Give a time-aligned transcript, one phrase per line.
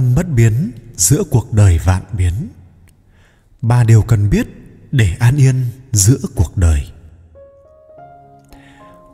[0.00, 2.48] tâm bất biến, giữa cuộc đời vạn biến.
[3.62, 4.46] Ba điều cần biết
[4.90, 6.88] để an yên giữa cuộc đời.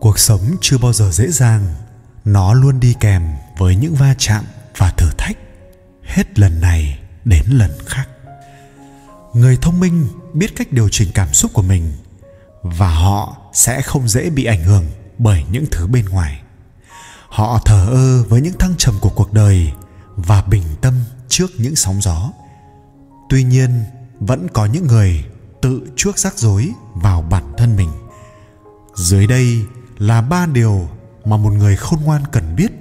[0.01, 1.75] Cuộc sống chưa bao giờ dễ dàng,
[2.25, 3.23] nó luôn đi kèm
[3.59, 4.45] với những va chạm
[4.77, 5.37] và thử thách,
[6.03, 8.09] hết lần này đến lần khác.
[9.35, 11.93] Người thông minh biết cách điều chỉnh cảm xúc của mình,
[12.63, 14.85] và họ sẽ không dễ bị ảnh hưởng
[15.19, 16.43] bởi những thứ bên ngoài.
[17.29, 19.73] Họ thờ ơ với những thăng trầm của cuộc đời
[20.17, 20.95] và bình tâm
[21.29, 22.33] trước những sóng gió.
[23.29, 23.85] Tuy nhiên,
[24.21, 25.25] vẫn có những người
[25.63, 27.91] tự chuốc rắc rối vào bản thân mình.
[28.95, 29.65] Dưới đây
[29.99, 30.89] là ba điều
[31.25, 32.73] mà một người khôn ngoan cần biết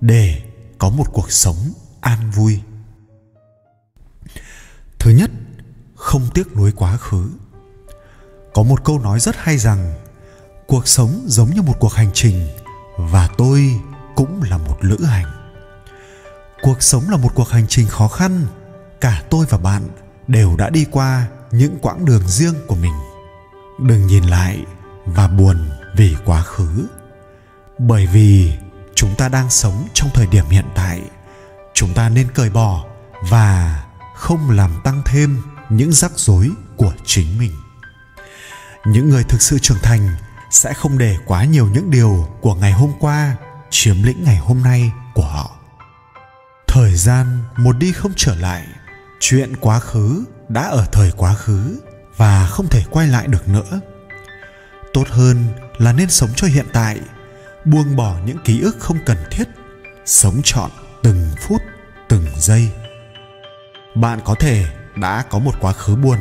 [0.00, 0.42] để
[0.78, 1.56] có một cuộc sống
[2.00, 2.60] an vui.
[4.98, 5.30] Thứ nhất,
[5.94, 7.30] không tiếc nuối quá khứ.
[8.54, 9.94] Có một câu nói rất hay rằng,
[10.66, 12.48] cuộc sống giống như một cuộc hành trình
[12.96, 13.80] và tôi
[14.14, 15.37] cũng là một lữ hành
[16.62, 18.46] cuộc sống là một cuộc hành trình khó khăn.
[19.00, 19.82] Cả tôi và bạn
[20.26, 22.94] đều đã đi qua những quãng đường riêng của mình.
[23.80, 24.64] Đừng nhìn lại
[25.04, 26.86] và buồn vì quá khứ.
[27.78, 28.52] Bởi vì
[28.94, 31.02] chúng ta đang sống trong thời điểm hiện tại.
[31.74, 32.84] Chúng ta nên cởi bỏ
[33.30, 33.84] và
[34.14, 37.52] không làm tăng thêm những rắc rối của chính mình.
[38.86, 40.16] Những người thực sự trưởng thành
[40.50, 43.36] sẽ không để quá nhiều những điều của ngày hôm qua
[43.70, 45.57] chiếm lĩnh ngày hôm nay của họ
[46.78, 47.26] thời gian
[47.56, 48.66] một đi không trở lại,
[49.20, 51.78] chuyện quá khứ đã ở thời quá khứ
[52.16, 53.80] và không thể quay lại được nữa.
[54.92, 55.44] Tốt hơn
[55.78, 57.00] là nên sống cho hiện tại,
[57.64, 59.44] buông bỏ những ký ức không cần thiết,
[60.06, 60.70] sống trọn
[61.02, 61.62] từng phút,
[62.08, 62.70] từng giây.
[63.94, 64.66] Bạn có thể
[64.96, 66.18] đã có một quá khứ buồn,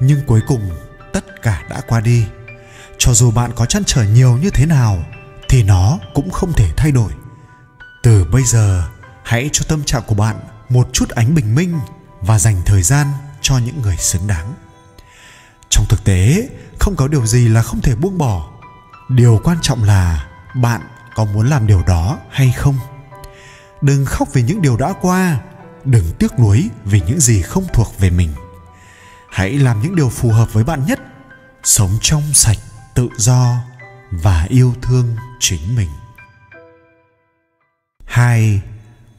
[0.00, 0.70] nhưng cuối cùng
[1.12, 2.26] tất cả đã qua đi.
[2.98, 5.04] Cho dù bạn có chăn trở nhiều như thế nào,
[5.48, 7.12] thì nó cũng không thể thay đổi.
[8.02, 8.88] Từ bây giờ
[9.26, 10.36] hãy cho tâm trạng của bạn
[10.68, 11.78] một chút ánh bình minh
[12.20, 13.06] và dành thời gian
[13.40, 14.54] cho những người xứng đáng.
[15.70, 18.48] Trong thực tế, không có điều gì là không thể buông bỏ.
[19.08, 20.80] Điều quan trọng là bạn
[21.14, 22.78] có muốn làm điều đó hay không.
[23.80, 25.40] Đừng khóc vì những điều đã qua,
[25.84, 28.34] đừng tiếc nuối vì những gì không thuộc về mình.
[29.30, 31.00] Hãy làm những điều phù hợp với bạn nhất,
[31.64, 32.58] sống trong sạch,
[32.94, 33.56] tự do
[34.10, 35.90] và yêu thương chính mình.
[38.04, 38.62] Hai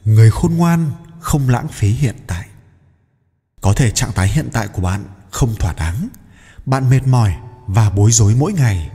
[0.08, 2.46] người khôn ngoan không lãng phí hiện tại.
[3.60, 6.08] Có thể trạng thái hiện tại của bạn không thỏa đáng.
[6.66, 7.34] Bạn mệt mỏi
[7.66, 8.90] và bối rối mỗi ngày.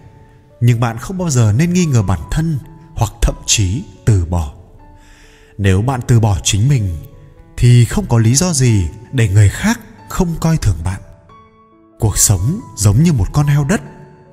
[0.62, 2.60] Nhưng bạn không bao giờ nên nghi ngờ bản thân
[2.96, 4.54] hoặc thậm chí từ bỏ.
[5.58, 6.98] Nếu bạn từ bỏ chính mình,
[7.58, 11.02] thì không có lý do gì để người khác không coi thường bạn.
[12.00, 13.82] Cuộc sống giống như một con heo đất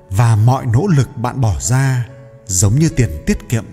[0.09, 2.05] và mọi nỗ lực bạn bỏ ra
[2.45, 3.65] giống như tiền tiết kiệm.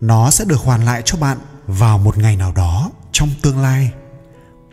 [0.00, 1.38] Nó sẽ được hoàn lại cho bạn
[1.78, 3.90] vào một ngày nào đó trong tương lai.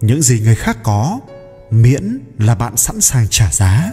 [0.01, 1.19] Những gì người khác có,
[1.71, 3.91] miễn là bạn sẵn sàng trả giá,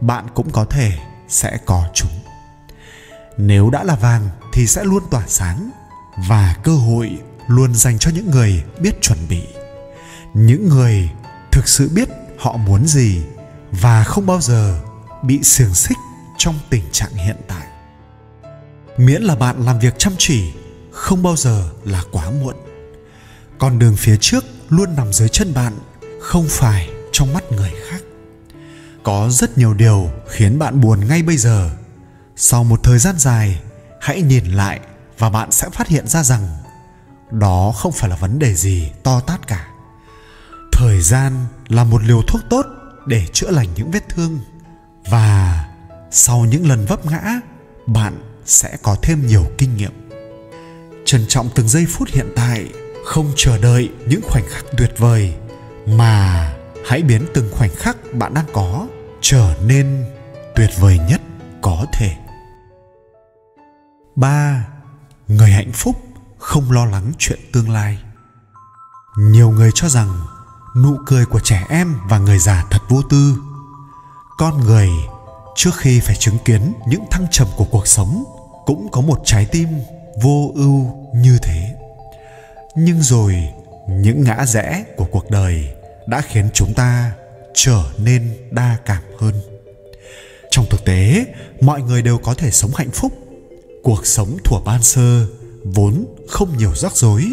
[0.00, 0.92] bạn cũng có thể
[1.28, 2.10] sẽ có chúng.
[3.36, 5.70] Nếu đã là vàng thì sẽ luôn tỏa sáng
[6.28, 9.42] và cơ hội luôn dành cho những người biết chuẩn bị.
[10.34, 11.10] Những người
[11.52, 13.22] thực sự biết họ muốn gì
[13.72, 14.80] và không bao giờ
[15.22, 15.98] bị xiềng xích
[16.38, 17.66] trong tình trạng hiện tại.
[18.96, 20.52] Miễn là bạn làm việc chăm chỉ
[20.94, 22.54] không bao giờ là quá muộn.
[23.58, 25.72] Con đường phía trước luôn nằm dưới chân bạn,
[26.20, 28.02] không phải trong mắt người khác.
[29.02, 31.70] Có rất nhiều điều khiến bạn buồn ngay bây giờ.
[32.36, 33.60] Sau một thời gian dài,
[34.00, 34.80] hãy nhìn lại
[35.18, 36.48] và bạn sẽ phát hiện ra rằng
[37.30, 39.68] đó không phải là vấn đề gì to tát cả.
[40.72, 42.66] Thời gian là một liều thuốc tốt
[43.06, 44.40] để chữa lành những vết thương
[45.10, 45.64] và
[46.10, 47.40] sau những lần vấp ngã,
[47.86, 50.03] bạn sẽ có thêm nhiều kinh nghiệm
[51.04, 52.68] trân trọng từng giây phút hiện tại,
[53.04, 55.34] không chờ đợi những khoảnh khắc tuyệt vời,
[55.86, 56.52] mà
[56.86, 58.86] hãy biến từng khoảnh khắc bạn đang có
[59.20, 60.04] trở nên
[60.56, 61.20] tuyệt vời nhất
[61.62, 62.16] có thể.
[64.16, 64.66] Ba,
[65.28, 65.96] người hạnh phúc
[66.38, 67.98] không lo lắng chuyện tương lai.
[69.18, 70.26] Nhiều người cho rằng
[70.76, 73.36] nụ cười của trẻ em và người già thật vô tư.
[74.38, 74.88] Con người
[75.56, 78.24] trước khi phải chứng kiến những thăng trầm của cuộc sống
[78.66, 79.68] cũng có một trái tim
[80.22, 81.74] vô ưu như thế.
[82.76, 83.48] Nhưng rồi,
[83.88, 85.68] những ngã rẽ của cuộc đời
[86.06, 87.12] đã khiến chúng ta
[87.54, 89.34] trở nên đa cảm hơn.
[90.50, 91.24] Trong thực tế,
[91.60, 93.12] mọi người đều có thể sống hạnh phúc.
[93.82, 95.26] Cuộc sống thuở ban sơ
[95.64, 97.24] vốn không nhiều rắc rối,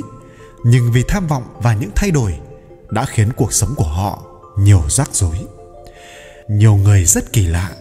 [0.66, 2.34] nhưng vì tham vọng và những thay đổi
[2.90, 4.24] đã khiến cuộc sống của họ
[4.58, 5.36] nhiều rắc rối.
[6.50, 7.72] Nhiều người rất kỳ lạ,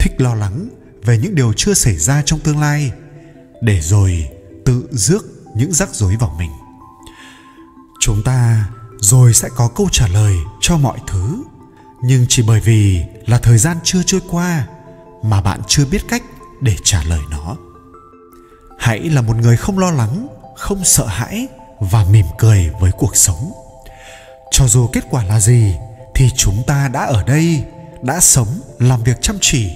[0.00, 0.68] thích lo lắng
[1.02, 2.92] về những điều chưa xảy ra trong tương lai
[3.64, 4.28] để rồi
[4.64, 6.50] tự rước những rắc rối vào mình.
[8.00, 8.68] Chúng ta
[8.98, 11.42] rồi sẽ có câu trả lời cho mọi thứ,
[12.02, 14.66] nhưng chỉ bởi vì là thời gian chưa trôi qua
[15.22, 16.22] mà bạn chưa biết cách
[16.60, 17.56] để trả lời nó.
[18.78, 20.26] Hãy là một người không lo lắng,
[20.56, 21.48] không sợ hãi
[21.80, 23.52] và mỉm cười với cuộc sống.
[24.50, 25.74] Cho dù kết quả là gì
[26.14, 27.64] thì chúng ta đã ở đây,
[28.02, 29.70] đã sống, làm việc chăm chỉ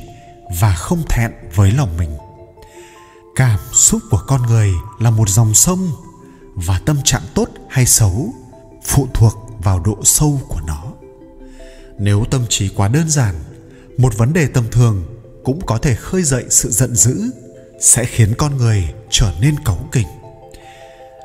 [0.60, 2.10] và không thẹn với lòng mình
[3.38, 5.90] cảm xúc của con người là một dòng sông
[6.54, 8.28] và tâm trạng tốt hay xấu
[8.84, 10.82] phụ thuộc vào độ sâu của nó.
[11.98, 13.34] Nếu tâm trí quá đơn giản,
[13.98, 15.04] một vấn đề tầm thường
[15.44, 17.30] cũng có thể khơi dậy sự giận dữ,
[17.80, 20.08] sẽ khiến con người trở nên cáu kỉnh.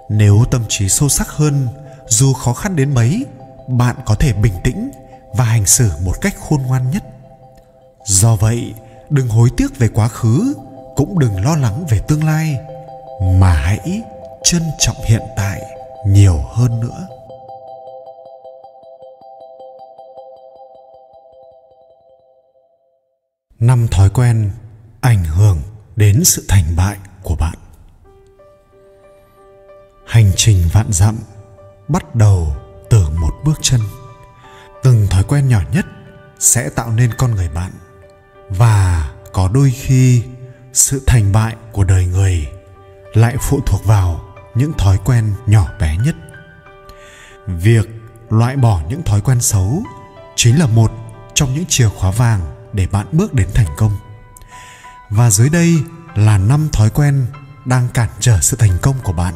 [0.09, 1.67] Nếu tâm trí sâu sắc hơn,
[2.09, 3.25] dù khó khăn đến mấy,
[3.67, 4.91] bạn có thể bình tĩnh
[5.37, 7.03] và hành xử một cách khôn ngoan nhất.
[8.05, 8.73] Do vậy,
[9.09, 10.53] đừng hối tiếc về quá khứ
[10.95, 12.57] cũng đừng lo lắng về tương lai,
[13.39, 14.01] mà hãy
[14.43, 15.61] trân trọng hiện tại
[16.07, 17.07] nhiều hơn nữa.
[23.59, 24.51] Năm thói quen
[25.01, 25.57] ảnh hưởng
[25.95, 27.55] đến sự thành bại của bạn.
[30.05, 31.19] Hành trình vạn dặm
[31.87, 32.47] bắt đầu
[32.89, 33.79] từ một bước chân.
[34.83, 35.85] Từng thói quen nhỏ nhất
[36.39, 37.71] sẽ tạo nên con người bạn
[38.49, 40.23] và có đôi khi
[40.73, 42.47] sự thành bại của đời người
[43.13, 44.21] lại phụ thuộc vào
[44.55, 46.15] những thói quen nhỏ bé nhất.
[47.47, 47.89] Việc
[48.29, 49.83] loại bỏ những thói quen xấu
[50.35, 50.91] chính là một
[51.33, 52.41] trong những chìa khóa vàng
[52.73, 53.97] để bạn bước đến thành công.
[55.09, 55.75] Và dưới đây
[56.15, 57.25] là năm thói quen
[57.65, 59.33] đang cản trở sự thành công của bạn.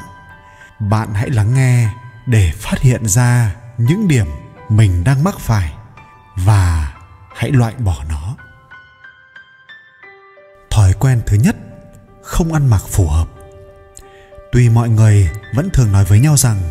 [0.80, 1.90] Bạn hãy lắng nghe
[2.26, 4.28] để phát hiện ra những điểm
[4.70, 5.74] mình đang mắc phải
[6.36, 6.94] và
[7.36, 8.36] hãy loại bỏ nó
[11.00, 11.56] quen thứ nhất,
[12.22, 13.28] không ăn mặc phù hợp.
[14.52, 16.62] Tuy mọi người vẫn thường nói với nhau rằng,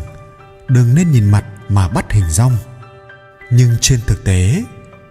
[0.67, 2.57] đừng nên nhìn mặt mà bắt hình rong
[3.49, 4.63] nhưng trên thực tế,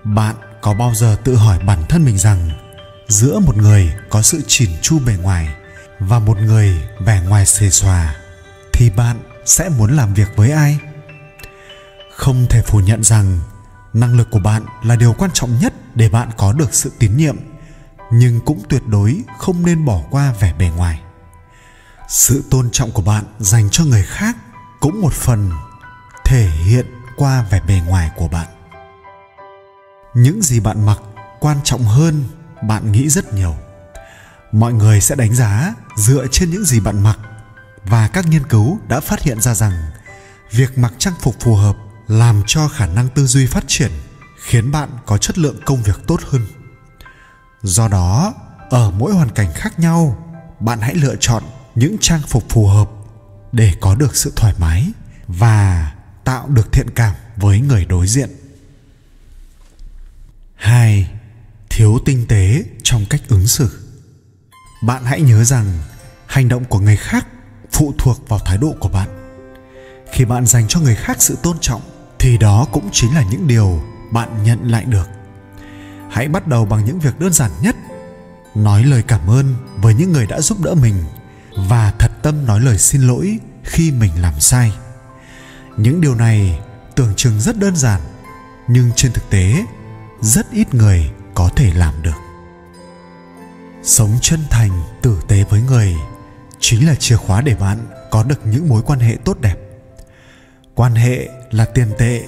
[0.04, 2.50] bạn có bao giờ tự hỏi bản thân mình rằng,
[3.08, 5.48] giữa một người có sự chỉn chu bề ngoài
[5.98, 8.16] và một người vẻ ngoài xề xòa,
[8.72, 10.78] thì bạn sẽ muốn làm việc với ai?
[12.10, 13.40] Không thể phủ nhận rằng,
[13.92, 17.16] năng lực của bạn là điều quan trọng nhất để bạn có được sự tín
[17.16, 17.36] nhiệm
[18.10, 21.00] nhưng cũng tuyệt đối không nên bỏ qua vẻ bề ngoài.
[22.08, 24.36] Sự tôn trọng của bạn dành cho người khác
[24.80, 25.50] cũng một phần
[26.24, 26.86] thể hiện
[27.16, 28.46] qua vẻ bề ngoài của bạn.
[30.14, 30.98] Những gì bạn mặc
[31.40, 32.24] quan trọng hơn
[32.62, 33.56] bạn nghĩ rất nhiều.
[34.52, 37.18] Mọi người sẽ đánh giá dựa trên những gì bạn mặc
[37.84, 39.72] và các nghiên cứu đã phát hiện ra rằng
[40.50, 41.76] việc mặc trang phục phù hợp
[42.08, 43.90] làm cho khả năng tư duy phát triển
[44.42, 46.46] khiến bạn có chất lượng công việc tốt hơn
[47.62, 48.34] do đó,
[48.70, 50.16] ở mỗi hoàn cảnh khác nhau,
[50.60, 51.42] bạn hãy lựa chọn
[51.74, 52.90] những trang phục phù hợp
[53.52, 54.90] để có được sự thoải mái
[55.28, 55.92] và
[56.24, 58.30] tạo được thiện cảm với người đối diện
[60.56, 61.10] 2.
[61.70, 63.70] Thiếu tinh tế trong cách ứng xử.
[64.82, 65.66] Bạn hãy nhớ rằng
[66.26, 67.26] hành động của người khác
[67.72, 69.08] phụ thuộc vào thái độ của bạn.
[70.12, 71.80] Khi bạn dành cho người khác sự tôn trọng
[72.18, 73.82] thì đó cũng chính là những điều
[74.12, 75.08] bạn nhận lại được.
[76.16, 77.76] Hãy bắt đầu bằng những việc đơn giản nhất.
[78.54, 80.94] Nói lời cảm ơn với những người đã giúp đỡ mình
[81.56, 84.72] và thật tâm nói lời xin lỗi khi mình làm sai.
[85.76, 86.60] Những điều này
[86.94, 88.00] tưởng chừng rất đơn giản,
[88.68, 89.64] nhưng trên thực tế
[90.20, 92.16] rất ít người có thể làm được
[93.82, 95.94] sống chân thành tử tế với người
[96.60, 97.78] chính là chìa khóa để bạn
[98.10, 99.56] có được những mối quan hệ tốt đẹp
[100.74, 102.22] quan hệ là tiền tệ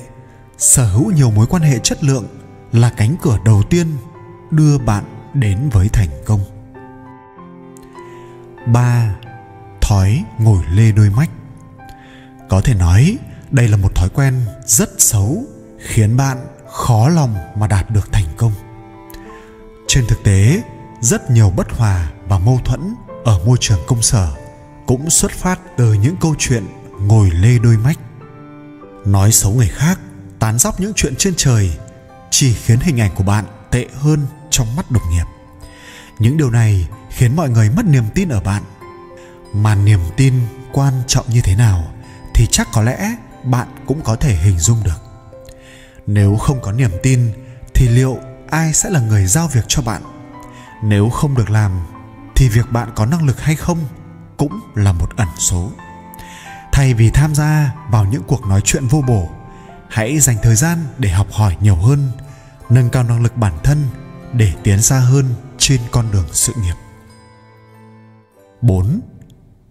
[0.59, 2.27] sở hữu nhiều mối quan hệ chất lượng
[2.73, 3.87] là cánh cửa đầu tiên
[4.51, 6.41] đưa bạn đến với thành công.
[8.67, 9.17] Ba,
[9.81, 11.31] thói ngồi lê đôi mách
[12.49, 13.19] có thể nói
[13.51, 14.35] đây là một thói quen
[14.67, 15.45] rất xấu,
[15.79, 16.39] khiến bạn
[16.71, 18.53] khó lòng mà đạt được thành công.
[19.89, 20.63] Trên thực tế,
[21.01, 22.95] rất nhiều bất hòa và mâu thuẫn
[23.25, 24.33] ở môi trường công sở
[24.87, 26.65] cũng xuất phát từ những câu chuyện
[27.01, 27.99] ngồi lê đôi mách
[29.05, 29.99] nói xấu người khác,
[30.39, 31.71] tán dóc những chuyện trên trời
[32.31, 35.25] chỉ khiến hình ảnh của bạn tệ hơn trong mắt đồng nghiệp.
[36.19, 38.63] Những điều này khiến mọi người mất niềm tin ở bạn.
[39.55, 40.35] Mà niềm tin
[40.73, 41.85] quan trọng như thế nào
[42.35, 45.03] thì chắc có lẽ bạn cũng có thể hình dung được.
[46.07, 47.33] Nếu không có niềm tin
[47.75, 48.19] thì liệu
[48.51, 50.03] ai sẽ là người giao việc cho bạn?
[50.83, 51.87] Nếu không được làm
[52.37, 53.79] thì việc bạn có năng lực hay không
[54.37, 55.73] cũng là một ẩn số.
[56.73, 59.29] Thay vì tham gia vào những cuộc nói chuyện vô bổ
[59.89, 62.11] hãy dành thời gian để học hỏi nhiều hơn,
[62.71, 63.87] nâng cao năng lực bản thân
[64.33, 65.25] để tiến xa hơn
[65.59, 66.75] trên con đường sự nghiệp
[68.61, 69.01] 4.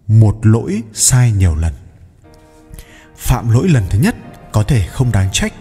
[0.06, 1.72] Một lỗi sai nhiều lần
[3.16, 4.14] phạm lỗi lần thứ nhất
[4.52, 5.52] có thể không đáng trách,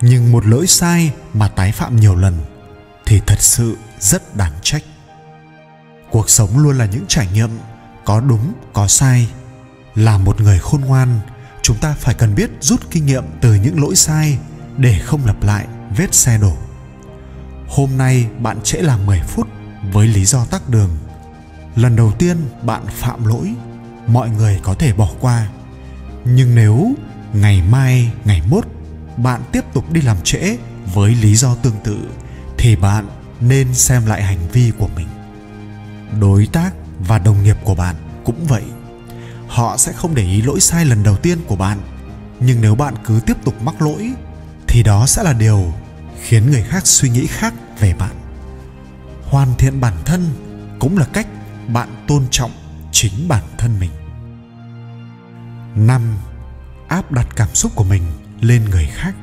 [0.00, 2.38] nhưng một lỗi sai mà tái phạm nhiều lần
[3.06, 4.82] thì thật sự rất đáng trách
[6.12, 7.50] cuộc sống luôn là những trải nghiệm
[8.04, 9.28] có đúng, có sai,
[9.94, 11.20] là một người khôn ngoan
[11.72, 14.38] chúng ta phải cần biết rút kinh nghiệm từ những lỗi sai
[14.76, 16.56] để không lặp lại vết xe đổ.
[17.68, 19.48] Hôm nay bạn trễ làm 10 phút
[19.92, 20.90] với lý do tắc đường.
[21.76, 23.54] Lần đầu tiên bạn phạm lỗi,
[24.06, 25.48] mọi người có thể bỏ qua.
[26.24, 26.94] Nhưng nếu
[27.32, 28.64] ngày mai, ngày mốt
[29.16, 30.56] bạn tiếp tục đi làm trễ
[30.94, 31.98] với lý do tương tự
[32.58, 33.06] thì bạn
[33.40, 35.08] nên xem lại hành vi của mình.
[36.20, 38.62] Đối tác và đồng nghiệp của bạn cũng vậy
[39.52, 41.78] họ sẽ không để ý lỗi sai lần đầu tiên của bạn.
[42.40, 44.12] Nhưng nếu bạn cứ tiếp tục mắc lỗi,
[44.68, 45.72] thì đó sẽ là điều
[46.22, 48.14] khiến người khác suy nghĩ khác về bạn.
[49.24, 50.26] Hoàn thiện bản thân
[50.78, 51.26] cũng là cách
[51.68, 52.50] bạn tôn trọng
[52.92, 53.90] chính bản thân mình.
[55.74, 56.16] Năm,
[56.88, 58.02] áp đặt cảm xúc của mình
[58.40, 59.14] lên người khác.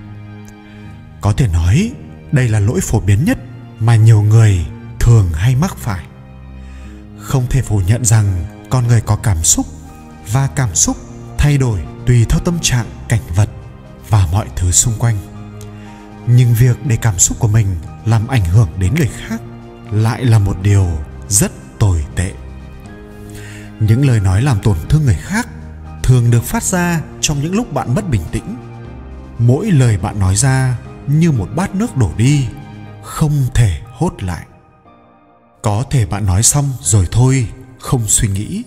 [1.21, 1.91] Có thể nói,
[2.31, 3.37] đây là lỗi phổ biến nhất
[3.79, 4.65] mà nhiều người
[4.99, 6.05] thường hay mắc phải.
[7.19, 9.65] Không thể phủ nhận rằng con người có cảm xúc
[10.31, 10.97] và cảm xúc
[11.37, 13.49] thay đổi tùy theo tâm trạng, cảnh vật
[14.09, 15.17] và mọi thứ xung quanh.
[16.27, 17.67] Nhưng việc để cảm xúc của mình
[18.05, 19.41] làm ảnh hưởng đến người khác
[19.91, 20.87] lại là một điều
[21.29, 22.31] rất tồi tệ.
[23.79, 25.47] Những lời nói làm tổn thương người khác
[26.03, 28.55] thường được phát ra trong những lúc bạn mất bình tĩnh.
[29.39, 32.47] Mỗi lời bạn nói ra như một bát nước đổ đi,
[33.03, 34.45] không thể hốt lại.
[35.61, 37.47] Có thể bạn nói xong rồi thôi,
[37.79, 38.63] không suy nghĩ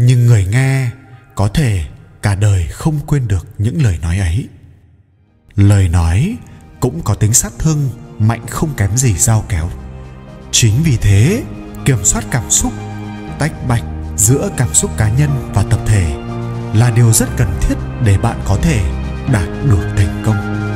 [0.00, 0.90] nhưng người nghe
[1.34, 1.84] có thể
[2.22, 4.48] cả đời không quên được những lời nói ấy.
[5.56, 6.36] Lời nói
[6.80, 7.88] cũng có tính sát thương,
[8.18, 9.70] mạnh không kém gì dao kéo.
[10.52, 11.42] Chính vì thế,
[11.84, 12.72] kiểm soát cảm xúc,
[13.38, 13.84] tách bạch
[14.16, 16.16] giữa cảm xúc cá nhân và tập thể
[16.74, 17.74] là điều rất cần thiết
[18.04, 18.80] để bạn có thể
[19.32, 20.67] đạt được thành công.